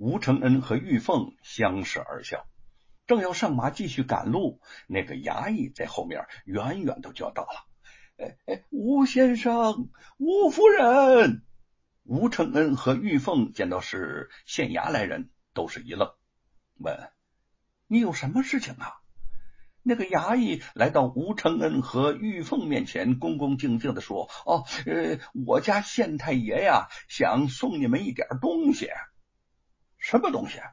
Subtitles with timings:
[0.00, 2.46] 吴承恩和玉凤相视而笑，
[3.06, 7.66] 正要上马继续赶路，那个衙役在后面远远的叫到了
[8.16, 11.42] ：“哎哎，吴先生，吴夫人！”
[12.02, 16.14] 吴承恩和玉凤见到是县衙来人，都是一愣，
[16.78, 17.10] 问
[17.86, 18.94] ：“你有什么事情啊？”
[19.84, 28.88] 那个衙役来到吴承恩和玉凤面前，恭恭敬敬的说：“哦，呃，我家县太爷呀，想送你们一点东西。
[30.10, 30.72] 什么东西啊？”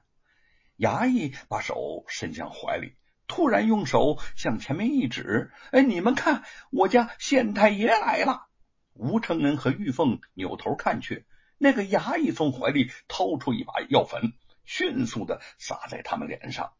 [0.77, 2.95] 衙役把手伸向怀里，
[3.27, 8.47] 突然用手向前面一指：“哎，你们看，我家县太爷来了！”
[8.93, 11.25] 吴承恩和玉凤扭头看去，
[11.59, 14.33] 那个衙役从怀里掏出一把药粉，
[14.65, 16.73] 迅速的撒在他们脸上。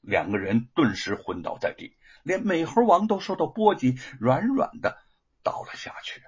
[0.00, 4.96] 两个人顿时昏倒在地，连美猴王都受到波及，软软的
[5.42, 6.22] 倒了下去。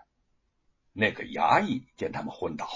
[0.92, 2.68] 那个衙役见他们昏倒，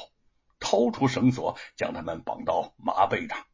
[0.63, 3.45] 掏出绳索将他们绑到马背上，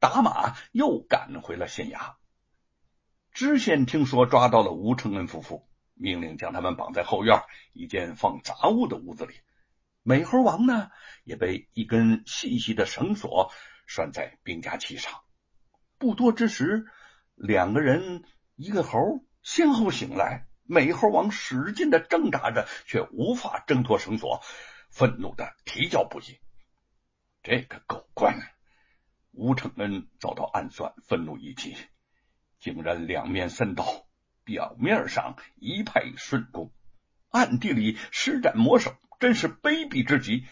[0.00, 2.16] 打马又赶回了县衙。
[3.32, 7.40] 知县听说抓到了吴承恩夫妇，命令将他们绑在后院
[7.72, 9.34] 一间放杂物的屋子里。
[10.02, 10.90] 美猴王呢，
[11.22, 13.52] 也被一根细细的绳索
[13.86, 15.12] 拴在兵家器上。
[15.98, 16.86] 不多之时，
[17.34, 18.24] 两个人
[18.56, 20.46] 一个猴先后醒来。
[20.70, 24.42] 美猴王使劲的挣扎着，却无法挣脱绳索，
[24.90, 26.40] 愤怒的啼叫不已。
[27.42, 28.40] 这个狗官
[29.32, 31.76] 吴承恩遭到暗算，愤怒一激，
[32.58, 34.04] 竟然两面三刀。
[34.44, 36.72] 表面上一派顺公，
[37.28, 40.46] 暗地里施展魔手，真是卑鄙至极。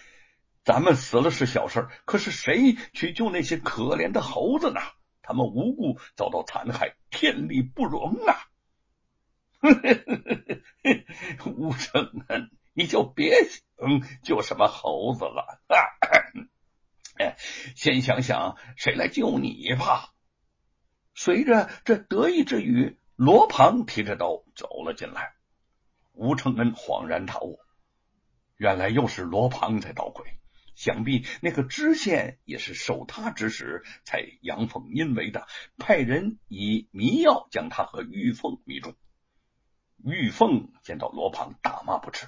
[0.65, 4.81] 咱们死了是小事，可是谁去救那些可怜的猴子呢？
[5.23, 8.37] 他们无故遭到残害，天理不容啊！
[11.57, 13.63] 吴承恩，你就别想
[14.23, 15.59] 救什么猴子了。
[15.69, 16.33] 哎，
[17.77, 20.13] 先想想谁来救你吧。
[21.15, 25.35] 随着这得意之语，罗庞提着刀走了进来。
[26.13, 27.59] 吴承恩恍然大悟，
[28.57, 30.27] 原来又是罗庞在捣鬼。
[30.75, 35.47] 想必那个知县也是受他指使才阳奉阴违的，
[35.79, 38.95] 派人以迷药将他和玉凤迷住。
[40.05, 42.27] 玉凤见到罗庞，大骂不耻。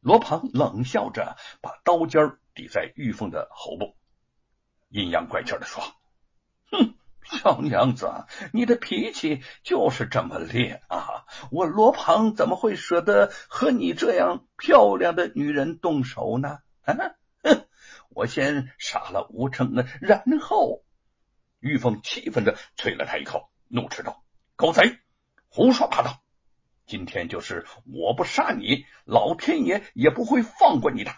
[0.00, 3.96] 罗庞冷笑着把刀尖抵在玉凤的喉部，
[4.90, 5.84] 阴阳怪气的说
[6.70, 11.26] ：“哼，小娘子，你的脾气就是这么烈啊！
[11.52, 16.58] 我罗庞怎么会舍得和你这样漂亮的女人动手呢？
[16.82, 16.94] 啊！”
[17.42, 17.66] 哼
[18.08, 20.82] 我先杀了吴承恩，然后
[21.60, 24.24] 玉凤气愤的啐了他一口，怒斥道
[24.56, 24.98] ：“狗贼，
[25.48, 26.20] 胡说八道！
[26.84, 31.14] 今天就是我不杀你，老天爷也不会放过你的。”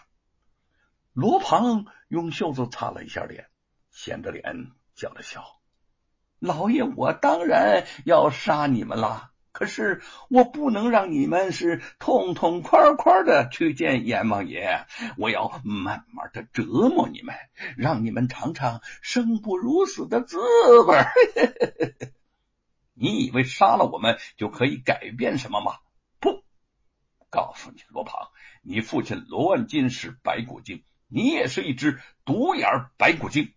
[1.13, 3.47] 罗庞用袖子擦了一下脸，
[3.93, 5.45] 显着脸笑了笑
[6.39, 17.35] ：“老爷，我当然要杀你们了。”可是我不能让你们是痛痛快快的去见阎王爷，我要慢慢的折磨你们，
[17.77, 20.39] 让你们尝尝生不如死的滋
[20.87, 20.97] 味。
[22.97, 25.73] 你以为杀了我们就可以改变什么吗？
[26.19, 26.43] 不，
[27.29, 28.29] 告诉你，罗胖，
[28.63, 33.53] 你父亲罗万金是白骨精，你也是一只独眼白骨精。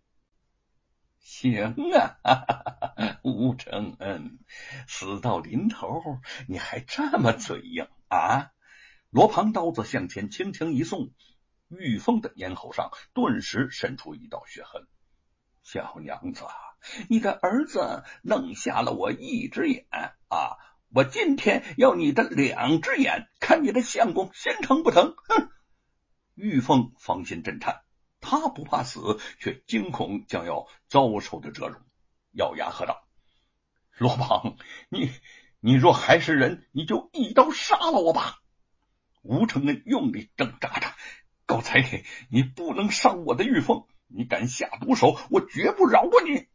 [1.29, 4.39] 行啊，吴承恩，
[4.87, 6.01] 死到临头
[6.47, 8.53] 你还这么嘴硬啊！
[9.11, 11.11] 罗庞刀子向前轻轻一送，
[11.69, 14.87] 玉凤的咽喉上顿时渗出一道血痕。
[15.65, 16.45] 小娘子，
[17.09, 19.85] 你的儿子弄瞎了我一只眼
[20.29, 20.57] 啊！
[20.95, 25.17] 我今天要你的两只眼，看你的相公心疼不疼？
[25.29, 25.51] 哼！
[26.37, 27.83] 玉凤芳心震颤。
[28.29, 31.77] 他不怕死，却惊恐将要遭受的折辱，
[32.33, 33.07] 咬牙喝道
[33.99, 34.57] ：“罗庞，
[34.89, 35.13] 你
[35.61, 38.41] 你若还是人，你就一刀杀了我吧！”
[39.23, 40.89] 吴承恩用力挣扎着
[41.47, 43.87] ：“狗贼，你不能伤我的玉凤！
[44.09, 46.49] 你敢下毒手，我绝不饶过你！”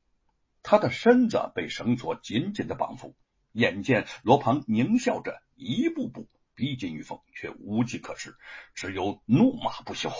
[0.63, 3.15] 他的身子被绳索紧紧的绑住，
[3.53, 8.35] 眼见罗庞狞笑着一步步逼近玉凤，却无计可施，
[8.73, 10.11] 只有怒骂不休。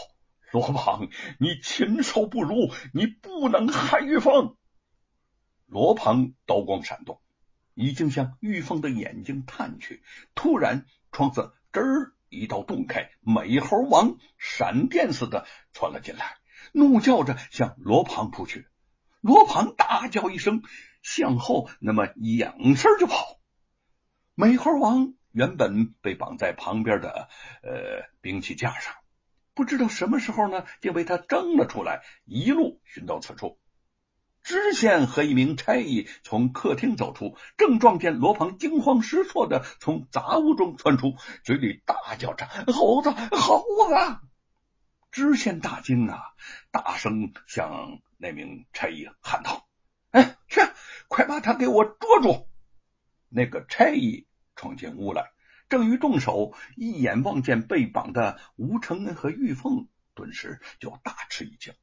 [0.52, 1.08] 罗庞，
[1.40, 4.56] 你禽兽不如，你不能害玉凤。
[5.66, 7.22] 罗庞刀光闪动，
[7.74, 10.04] 已经向玉凤的眼睛探去。
[10.36, 16.38] 突然，窗子吱儿一道洞开，美猴王闪电似的窜了进来，
[16.74, 18.68] 怒叫着向罗庞扑去。
[19.22, 20.64] 罗庞大叫一声，
[21.02, 23.40] 向后那么仰身就跑。
[24.36, 27.30] 美猴王原本被绑在旁边的
[27.64, 28.96] 呃兵器架上。
[29.54, 33.60] 不知道什么时候呢，就被他挣了出来，一路寻到此处，
[34.44, 44.20] 知县和一名差役从客厅走出，正撞见罗庞惊慌失措的从杂物中窜出，嘴里大叫着：“猴子，猴子！”
[45.12, 46.22] 知县大惊啊，
[46.72, 49.68] 大声向那名差役喊道
[50.12, 50.62] ：“哎，去，
[51.10, 52.48] 快把他给我捉住！”
[53.28, 54.26] 那个差役
[54.56, 55.32] 闯进屋来，
[55.72, 61.74] 正欲动手，一眼望见被绑的吴承恩和玉凤，顿时就大吃一惊。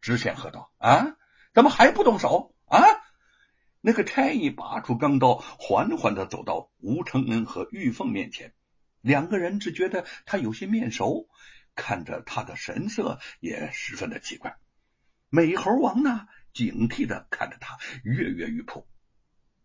[0.00, 1.16] 知县喝道：“啊，
[1.52, 2.80] 怎么还不动手？”啊！
[3.80, 8.54] 那个差役拔出钢刀，缓缓的走到吴承恩和玉凤面前，
[9.00, 11.28] 两个人只觉得他有些面熟。
[11.74, 14.58] 看着他的神色也十分的奇怪，
[15.28, 18.86] 美猴王呢，警惕的看着他，跃跃欲扑。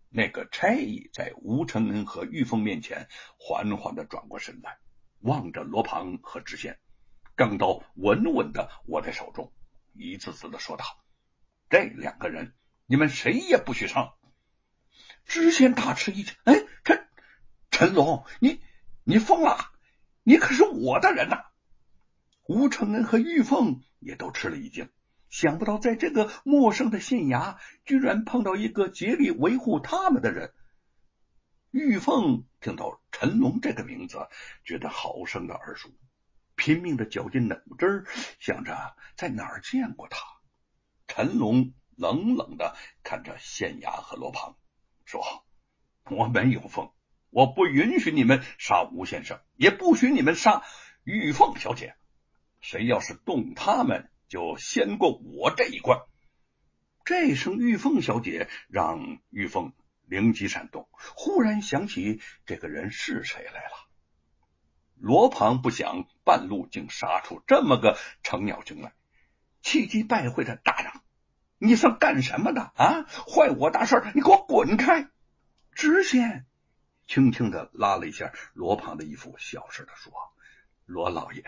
[0.10, 3.08] 那个差役在吴承恩和玉凤面前
[3.38, 4.78] 缓缓的转过身来，
[5.20, 6.80] 望着罗庞和知县，
[7.36, 9.52] 钢刀稳稳的握在手中，
[9.94, 10.86] 一次次的说道
[11.70, 12.54] ：“这两个人，
[12.86, 14.14] 你们谁也不许上。”
[15.26, 17.08] 知县大吃一惊：“哎，陈
[17.70, 18.62] 陈龙，你
[19.04, 19.58] 你疯了？
[20.24, 21.44] 你可是我的人呐！”
[22.48, 24.90] 吴承恩和玉凤也都吃了一惊，
[25.30, 30.54] 想不到在这个陌生的县衙，居然碰到一个竭力维护他们的人。
[31.72, 34.28] 玉凤听到陈龙这个名字，
[34.64, 35.90] 觉得好生的耳熟，
[36.56, 38.06] 拼命的绞尽脑汁，
[38.40, 40.20] 想着在哪儿见过他。
[41.08, 44.58] 陈龙冷冷的看着县衙和罗庞，
[45.06, 45.22] 说
[46.10, 46.92] ：“我没有疯，
[47.30, 50.64] 我不允许你们杀吴先生，也不许你们杀
[51.04, 51.96] 玉凤小姐。”
[52.60, 56.00] 谁要是动他们，就先过我这一关。
[57.06, 63.88] 这声玉凤小姐让玉凤灵机闪动，忽然想起这个人是谁来了。
[64.96, 68.94] 罗庞不想半路竟杀出这么个程咬金来，
[69.62, 71.04] 气急败坏的大嚷
[71.60, 73.04] ：“你算干什么的啊？
[73.04, 74.02] 坏我大事！
[74.16, 75.10] 你给我滚开！”
[75.72, 76.48] 知县
[77.06, 80.12] 轻轻的拉了一下罗庞的衣服，小声的说
[80.86, 81.44] ：“罗老爷。”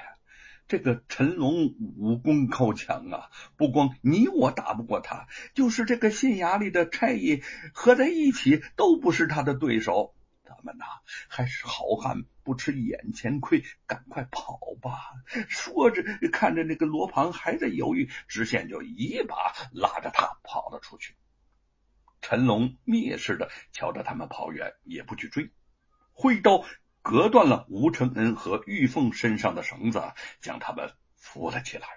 [0.70, 7.42] 这个陈龙武功高强啊，不光你我打不过他，就是这个县衙里的差役
[7.74, 10.14] 合在一起都不是他的对手。
[10.44, 10.86] 咱们呐，
[11.28, 15.16] 还是好汉不吃眼前亏，赶快跑吧！
[15.48, 19.36] 说着，看着那个罗庞还在犹豫，知县就一把
[19.72, 21.16] 拉着他跑了出去。
[22.22, 25.50] 陈龙蔑视的瞧着他们跑远，也不去追，
[26.12, 26.64] 挥刀。
[27.10, 31.88] 隔断了吴承恩和玉凤身上的绳子，将他们扶了起来。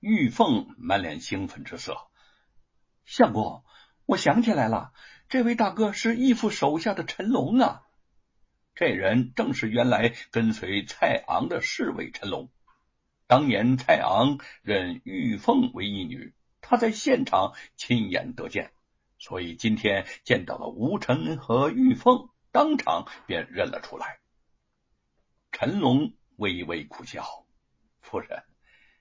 [0.00, 1.96] 玉凤满脸兴奋之色，
[3.04, 3.62] 相公，
[4.06, 4.92] 我想起来了，
[5.28, 7.82] 这位大哥是义父手下的陈龙啊。
[8.74, 12.50] 这人正是原来跟随蔡昂的侍卫陈龙。
[13.28, 18.72] 当年蔡昂认玉凤为义女，他在现场亲眼得见，
[19.16, 22.30] 所以今天见到了吴承恩和玉凤。
[22.52, 24.20] 当场便认了出来。
[25.52, 27.46] 陈龙微微苦笑
[28.02, 28.44] ：“夫人，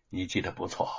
[0.09, 0.89] 你记得不错，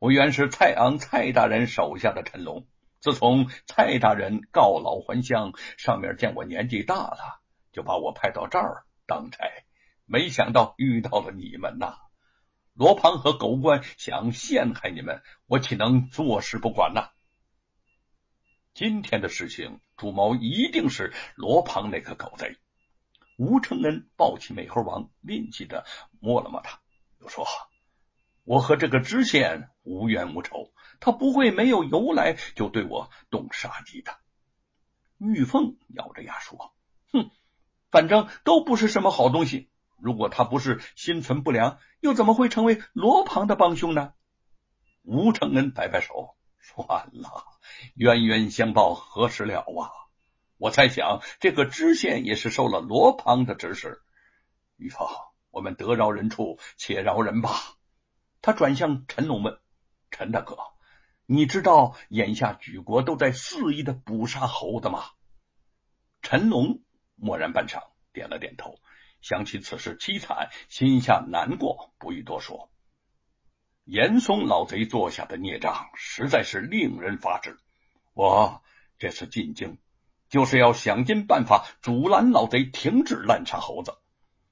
[0.00, 2.66] 我原是蔡昂蔡大人手下的陈龙。
[2.98, 7.40] 自从蔡大人告老还乡，上面见我年纪大了，
[7.72, 9.44] 就把我派到这儿当差。
[10.04, 11.98] 没想到遇到了你们呐！
[12.74, 17.10] 罗庞和狗官想陷害你们，我岂能坐视不管呐？”
[18.74, 22.56] 今天的事情，主谋一定是罗庞那个狗贼。
[23.36, 25.84] 吴承恩抱起美猴王，吝气的
[26.20, 26.80] 摸了摸他，
[27.20, 27.46] 又说
[28.44, 34.16] ：“我和这个知县无冤无仇，他不会没有由来就对我动杀机的。”
[35.20, 36.72] 玉凤咬着牙说
[37.12, 37.30] ：“哼，
[37.90, 39.68] 反正都不是什么好东西。
[39.98, 44.14] 如果他不是心存不良，又怎么会成为罗庞的帮凶呢？”
[45.04, 46.36] 吴承恩摆摆手。
[46.74, 47.44] 算了，
[47.94, 49.90] 冤冤相报何时了啊！
[50.56, 54.00] 我猜想，这个知县也是受了罗胖的指使。
[54.76, 55.06] 玉凤，
[55.50, 57.50] 我们得饶人处且饶人吧。
[58.40, 59.60] 他转向陈龙问
[60.10, 60.56] ：“陈大哥，
[61.26, 65.04] 你知道眼下举国都在肆意的捕杀猴子吗？”
[66.22, 66.80] 陈龙
[67.14, 68.78] 默然半晌，点了点头，
[69.20, 72.71] 想起此事凄惨，心下难过，不予多说。
[73.84, 77.58] 严嵩老贼做下的孽障实在是令人发指。
[78.14, 78.62] 我
[78.98, 79.78] 这次进京，
[80.28, 83.98] 就是要想尽办法阻拦老贼停止滥杀猴子。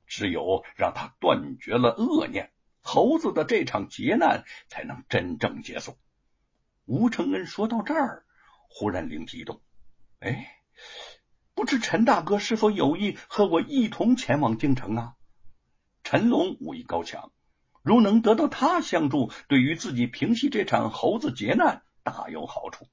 [0.06, 5.96] 只有让他断绝了恶念，猴子的这场劫难才能真正结束。
[6.84, 8.24] 吴承恩说到这儿，
[8.68, 9.60] 忽然灵机一动：
[10.18, 10.60] 哎，
[11.54, 15.14] 不知陈大哥是否有意和我一同前往京城啊？
[16.02, 17.30] 陈龙武艺高强。
[17.82, 22.88] 如能得到他相助，对于自己平息这场猴子劫难大有好处。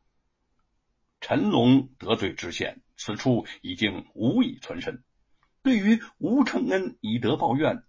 [1.20, 5.04] 陈龙得罪知县，此处已经无以存身。
[5.64, 7.84] 对于吴承恩以德报怨、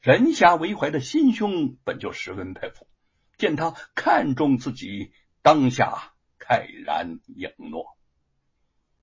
[0.00, 2.88] 仁侠为怀的心胸，本就十分佩服。
[3.36, 7.96] 见他看重自己，当下慨然应诺。